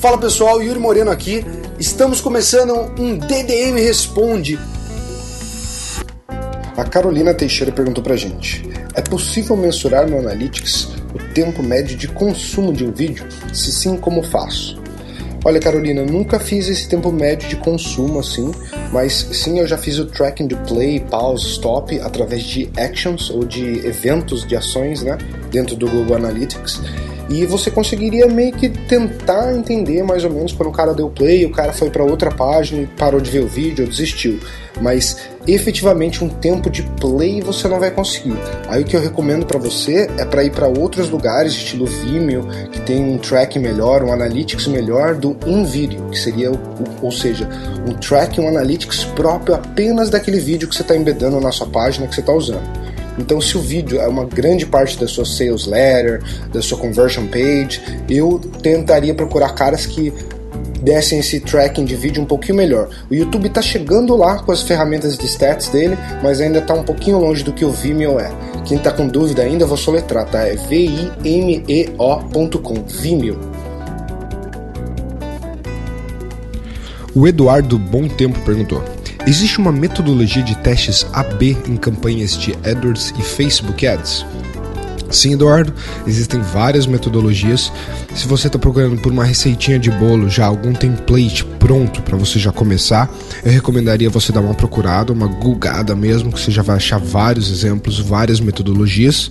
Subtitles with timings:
[0.00, 1.44] Fala pessoal, Yuri Moreno aqui.
[1.78, 4.58] Estamos começando um DDM Responde.
[6.74, 12.08] A Carolina Teixeira perguntou pra gente: É possível mensurar no Analytics o tempo médio de
[12.08, 13.26] consumo de um vídeo?
[13.52, 14.80] Se sim, como faço?
[15.44, 18.50] Olha, Carolina, nunca fiz esse tempo médio de consumo assim,
[18.90, 23.44] mas sim eu já fiz o tracking de play, pause, stop através de actions ou
[23.44, 25.18] de eventos de ações, né,
[25.50, 26.80] dentro do Google Analytics.
[27.30, 31.46] E você conseguiria meio que tentar entender mais ou menos quando o cara deu play,
[31.46, 34.40] o cara foi para outra página e parou de ver o vídeo ou desistiu.
[34.80, 38.36] Mas efetivamente um tempo de play você não vai conseguir.
[38.66, 42.48] Aí o que eu recomendo para você é para ir para outros lugares, estilo Vimeo,
[42.72, 46.50] que tem um tracking melhor, um analytics melhor do InVideo, que seria,
[47.00, 47.48] ou seja,
[47.88, 52.08] um tracking, um analytics próprio apenas daquele vídeo que você está embedando na sua página
[52.08, 52.79] que você está usando.
[53.20, 57.26] Então, se o vídeo é uma grande parte da sua sales letter, da sua conversion
[57.26, 60.12] page, eu tentaria procurar caras que
[60.82, 62.88] dessem esse tracking de vídeo um pouquinho melhor.
[63.10, 66.82] O YouTube está chegando lá com as ferramentas de stats dele, mas ainda está um
[66.82, 68.32] pouquinho longe do que o Vimeo é.
[68.64, 70.46] Quem está com dúvida ainda, vou soletrar, tá?
[70.46, 71.24] É V-I-M-E-O.com,
[72.86, 73.38] Vimeo.
[77.14, 78.82] O Eduardo Bom Tempo perguntou:
[79.30, 84.26] Existe uma metodologia de testes AB em campanhas de AdWords e Facebook Ads?
[85.08, 85.72] Sim, Eduardo,
[86.04, 87.70] existem várias metodologias.
[88.12, 92.40] Se você está procurando por uma receitinha de bolo, já algum template pronto para você
[92.40, 93.08] já começar,
[93.44, 97.52] eu recomendaria você dar uma procurada, uma googada mesmo, que você já vai achar vários
[97.52, 99.30] exemplos, várias metodologias.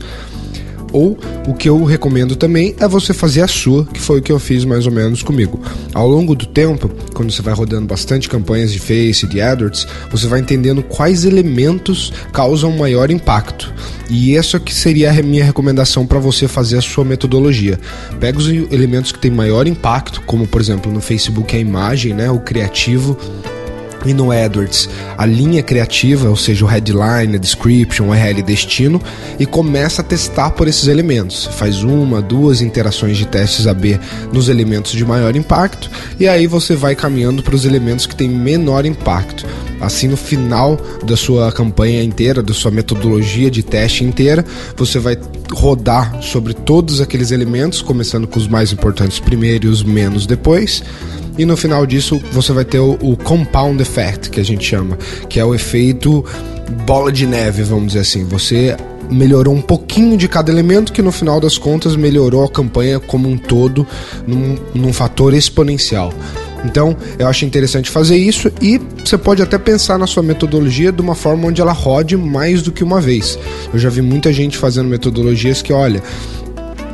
[0.92, 1.18] Ou
[1.48, 4.40] o que eu recomendo também é você fazer a sua, que foi o que eu
[4.40, 5.60] fiz mais ou menos comigo.
[5.94, 10.28] Ao longo do tempo, quando você vai rodando bastante campanhas de Face, de AdWords, você
[10.28, 13.74] vai entendendo quais elementos causam maior impacto.
[14.10, 17.80] E essa que seria a minha recomendação para você fazer a sua metodologia.
[18.20, 22.32] Pega os elementos que têm maior impacto, como por exemplo no Facebook a imagem, né,
[22.32, 23.18] o criativo,
[24.06, 29.02] e no AdWords a linha criativa, ou seja, o headline, a description, o URL destino,
[29.40, 31.46] e começa a testar por esses elementos.
[31.46, 34.00] Faz uma, duas interações de testes AB
[34.32, 35.90] nos elementos de maior impacto,
[36.20, 39.46] e aí você vai caminhando para os elementos que têm menor impacto.
[39.82, 44.46] Assim, no final da sua campanha inteira, da sua metodologia de teste inteira,
[44.76, 45.18] você vai
[45.52, 50.84] rodar sobre todos aqueles elementos, começando com os mais importantes primeiro e os menos depois
[51.40, 54.98] e no final disso você vai ter o, o compound effect, que a gente chama,
[55.30, 56.26] que é o efeito
[56.86, 58.26] bola de neve, vamos dizer assim.
[58.26, 58.76] Você
[59.10, 63.30] melhorou um pouquinho de cada elemento que no final das contas melhorou a campanha como
[63.30, 63.88] um todo
[64.28, 66.14] num, num fator exponencial.
[66.66, 71.02] Então, eu acho interessante fazer isso e você pode até pensar na sua metodologia de
[71.02, 73.40] uma forma onde ela rode mais do que uma vez.
[73.74, 76.04] Eu já vi muita gente fazendo metodologias que, olha,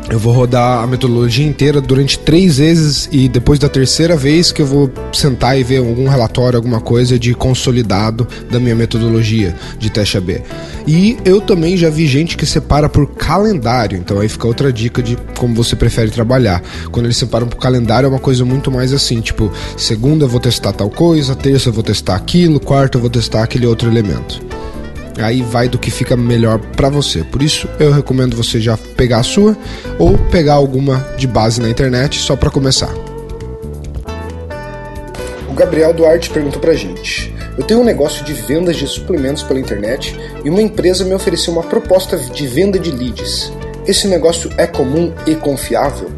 [0.09, 4.61] eu vou rodar a metodologia inteira durante três vezes e depois da terceira vez que
[4.61, 9.89] eu vou sentar e ver algum relatório, alguma coisa de consolidado da minha metodologia de
[9.89, 10.43] teste AB.
[10.85, 15.01] E eu também já vi gente que separa por calendário, então aí fica outra dica
[15.01, 16.61] de como você prefere trabalhar.
[16.91, 20.39] Quando eles separam por calendário é uma coisa muito mais assim, tipo, segunda eu vou
[20.39, 24.54] testar tal coisa, terça eu vou testar aquilo, quarta eu vou testar aquele outro elemento.
[25.18, 27.24] Aí vai do que fica melhor para você.
[27.24, 29.58] Por isso eu recomendo você já pegar a sua
[29.98, 32.94] ou pegar alguma de base na internet só para começar.
[35.50, 39.59] O Gabriel Duarte perguntou pra gente: Eu tenho um negócio de vendas de suplementos pela
[39.59, 43.53] internet e uma empresa me ofereceu uma proposta de venda de leads.
[43.88, 46.09] Esse negócio é comum e confiável?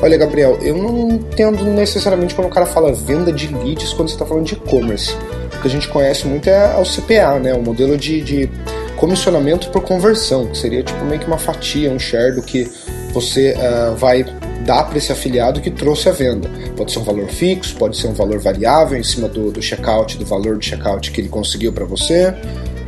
[0.00, 4.14] Olha, Gabriel, eu não entendo necessariamente quando o cara fala venda de leads quando você
[4.14, 5.14] está falando de e-commerce
[5.60, 7.54] que a gente conhece muito é o CPA, né?
[7.54, 8.50] O modelo de, de
[8.96, 12.70] comissionamento por conversão, que seria tipo meio que uma fatia, um share do que
[13.12, 14.24] você uh, vai
[14.64, 16.50] dar para esse afiliado que trouxe a venda.
[16.76, 20.18] Pode ser um valor fixo, pode ser um valor variável em cima do, do checkout,
[20.18, 22.34] do valor do checkout que ele conseguiu para você.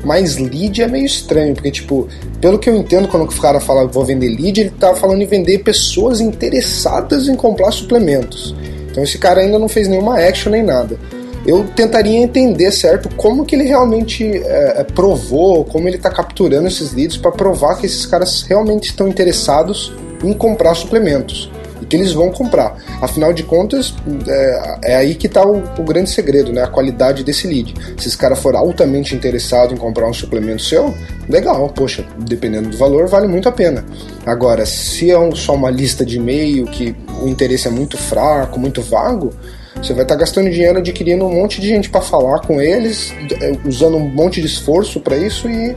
[0.04, 2.08] Mas lead é meio estranho, porque, tipo,
[2.40, 5.26] pelo que eu entendo, quando o cara fala vou vender lead, ele tá falando em
[5.26, 8.54] vender pessoas interessadas em comprar suplementos.
[8.90, 10.98] Então esse cara ainda não fez nenhuma action nem nada
[11.46, 16.68] eu tentaria entender, certo, como que ele realmente é, é provou, como ele está capturando
[16.68, 19.92] esses leads para provar que esses caras realmente estão interessados
[20.22, 21.50] em comprar suplementos.
[21.78, 22.76] porque eles vão comprar.
[23.00, 23.92] Afinal de contas,
[24.28, 26.62] é, é aí que está o, o, grande segredo, né?
[26.62, 27.74] A qualidade desse lead.
[27.98, 30.94] Se esse cara for altamente interessado em comprar um suplemento seu,
[31.28, 33.84] legal, poxa, dependendo do valor, vale muito a pena.
[34.24, 38.60] Agora, se é um, só uma lista de e-mail que o interesse é muito fraco,
[38.60, 39.34] muito vago,
[39.76, 43.12] você vai estar tá gastando dinheiro adquirindo um monte de gente para falar com eles,
[43.40, 45.74] é, usando um monte de esforço para isso e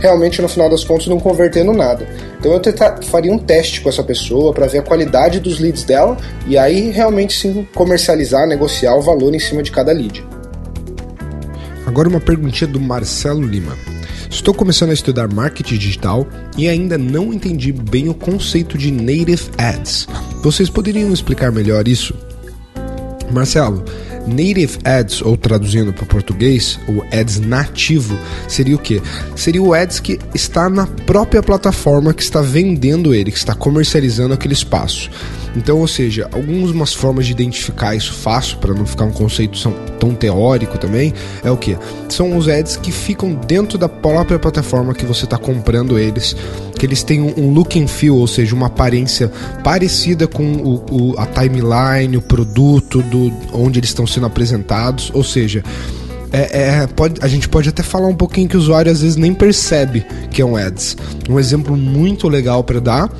[0.00, 2.06] realmente no final das contas não convertendo nada.
[2.38, 5.84] Então eu tentar, faria um teste com essa pessoa para ver a qualidade dos leads
[5.84, 6.16] dela
[6.46, 10.24] e aí realmente sim comercializar, negociar o valor em cima de cada lead.
[11.86, 13.76] Agora uma perguntinha do Marcelo Lima.
[14.30, 19.48] Estou começando a estudar marketing digital e ainda não entendi bem o conceito de native
[19.56, 20.06] ads.
[20.42, 22.14] Vocês poderiam explicar melhor isso?
[23.32, 23.84] Marcelo,
[24.26, 29.00] Native Ads, ou traduzindo para português, o Ads nativo, seria o que?
[29.34, 34.34] Seria o Ads que está na própria plataforma que está vendendo ele, que está comercializando
[34.34, 35.10] aquele espaço.
[35.56, 39.58] Então, ou seja, algumas formas de identificar isso fácil, para não ficar um conceito
[39.98, 41.12] tão teórico também,
[41.42, 41.76] é o que?
[42.08, 46.36] São os ads que ficam dentro da própria plataforma que você está comprando eles,
[46.78, 49.30] que eles têm um look and feel, ou seja, uma aparência
[49.64, 55.24] parecida com o, o, a timeline, o produto, do, onde eles estão sendo apresentados, ou
[55.24, 55.62] seja,
[56.30, 59.16] é, é, pode, a gente pode até falar um pouquinho que o usuário às vezes
[59.16, 60.96] nem percebe que é um ads.
[61.28, 63.10] Um exemplo muito legal para dar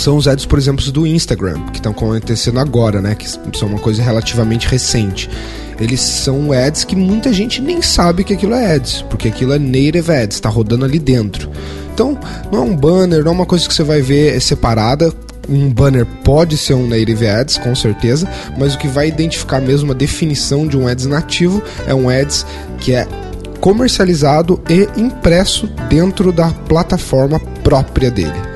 [0.00, 3.14] são os ads, por exemplo, do Instagram, que estão acontecendo agora, né?
[3.14, 5.28] Que são uma coisa relativamente recente.
[5.78, 9.58] Eles são ads que muita gente nem sabe que aquilo é ads, porque aquilo é
[9.58, 11.50] native ads, está rodando ali dentro.
[11.92, 12.18] Então,
[12.50, 15.12] não é um banner, não é uma coisa que você vai ver separada.
[15.48, 19.92] Um banner pode ser um native ads, com certeza, mas o que vai identificar mesmo
[19.92, 22.46] a definição de um ads nativo é um ads
[22.78, 23.06] que é
[23.60, 28.49] comercializado e impresso dentro da plataforma própria dele.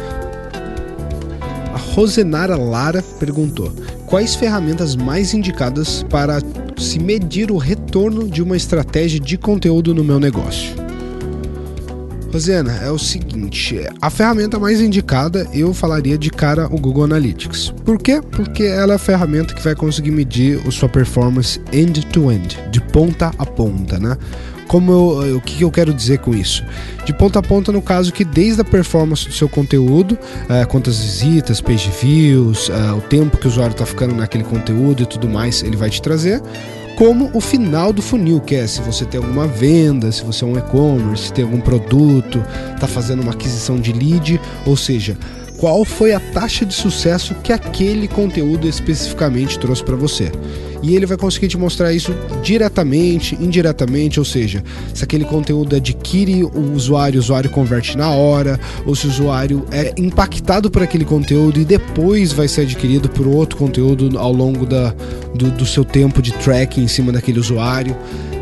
[1.95, 3.73] Rosenara Lara perguntou:
[4.05, 6.41] quais ferramentas mais indicadas para
[6.77, 10.75] se medir o retorno de uma estratégia de conteúdo no meu negócio?
[12.33, 17.73] Rosena, é o seguinte, a ferramenta mais indicada eu falaria de cara o Google Analytics.
[17.85, 18.21] Por quê?
[18.21, 22.81] Porque ela é a ferramenta que vai conseguir medir a sua performance end-to-end, -end, de
[22.81, 24.19] ponta a ponta, né?
[24.75, 26.65] Como eu, o que eu quero dizer com isso?
[27.05, 30.19] De ponta a ponta, no caso que desde a performance do seu conteúdo,
[30.49, 35.05] é, quantas visitas, page views, é, o tempo que o usuário está ficando naquele conteúdo
[35.05, 36.43] e tudo mais, ele vai te trazer
[36.97, 40.49] como o final do funil, que é se você tem alguma venda, se você é
[40.49, 42.45] um e-commerce, se tem algum produto,
[42.75, 45.17] está fazendo uma aquisição de lead, ou seja,
[45.57, 50.33] qual foi a taxa de sucesso que aquele conteúdo especificamente trouxe para você.
[50.87, 56.45] E ele vai conseguir te mostrar isso diretamente, indiretamente, ou seja, se aquele conteúdo adquire
[56.45, 61.07] o usuário, o usuário converte na hora, ou se o usuário é impactado por aquele
[61.07, 64.95] conteúdo e depois vai ser adquirido por outro conteúdo ao longo da,
[65.35, 67.97] do, do seu tempo de tracking em cima daquele usuário.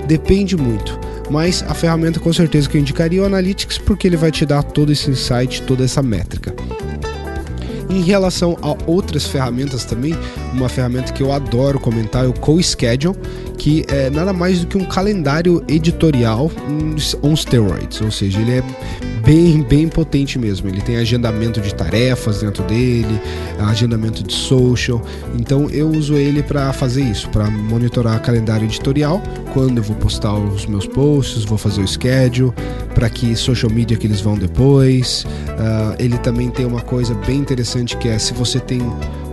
[0.09, 0.99] Depende muito
[1.31, 4.45] mas a ferramenta com certeza que eu indicaria é o Analytics porque ele vai te
[4.45, 6.55] dar todo esse insight, toda essa métrica.
[7.93, 10.15] Em relação a outras ferramentas também,
[10.55, 13.15] uma ferramenta que eu adoro comentar é o CoSchedule,
[13.59, 16.51] que é nada mais do que um calendário editorial
[17.23, 18.63] on steroids, ou seja, ele é
[19.25, 20.69] bem, bem potente mesmo.
[20.69, 23.21] Ele tem agendamento de tarefas dentro dele,
[23.59, 25.03] agendamento de social.
[25.39, 30.35] Então eu uso ele para fazer isso, para monitorar calendário editorial, quando eu vou postar
[30.35, 32.53] os meus posts, vou fazer o schedule,
[32.95, 35.25] para que social media que eles vão depois.
[35.25, 38.81] Uh, ele também tem uma coisa bem interessante que é se você tem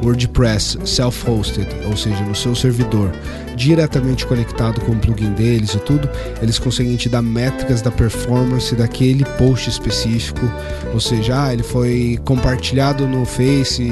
[0.04, 3.12] WordPress self-hosted, ou seja, no seu servidor,
[3.56, 6.10] diretamente conectado com o plugin deles e tudo,
[6.42, 10.42] eles conseguem te dar métricas da performance daquele post específico,
[10.94, 13.92] ou seja, ah, ele foi compartilhado no Face